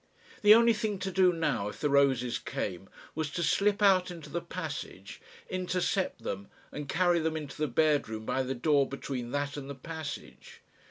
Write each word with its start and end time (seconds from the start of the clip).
The 0.41 0.55
only 0.55 0.73
thing 0.73 0.97
to 0.97 1.11
do 1.11 1.31
now 1.31 1.67
if 1.69 1.79
the 1.79 1.87
roses 1.87 2.39
came 2.39 2.89
was 3.13 3.29
to 3.29 3.43
slip 3.43 3.83
out 3.83 4.09
into 4.09 4.31
the 4.31 4.41
passage, 4.41 5.21
intercept 5.47 6.23
them, 6.23 6.47
and 6.71 6.89
carry 6.89 7.19
them 7.19 7.37
into 7.37 7.55
the 7.57 7.67
bedroom 7.67 8.25
by 8.25 8.41
the 8.41 8.55
door 8.55 8.89
between 8.89 9.29
that 9.29 9.57
and 9.57 9.69
the 9.69 9.75
passage. 9.75 10.61